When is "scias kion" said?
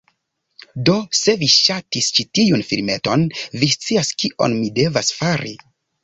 3.73-4.55